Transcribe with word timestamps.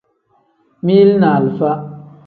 Mili 0.81 1.15
ni 1.19 1.25
alifa. 1.33 1.71